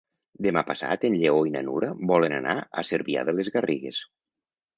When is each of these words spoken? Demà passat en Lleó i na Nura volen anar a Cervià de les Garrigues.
Demà 0.43 0.61
passat 0.69 1.03
en 1.09 1.17
Lleó 1.23 1.43
i 1.49 1.53
na 1.55 1.61
Nura 1.67 1.89
volen 2.13 2.35
anar 2.39 2.57
a 2.61 2.85
Cervià 2.93 3.27
de 3.29 3.37
les 3.41 3.53
Garrigues. 3.59 4.03